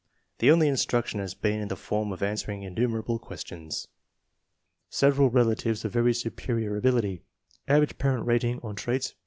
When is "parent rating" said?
7.99-8.59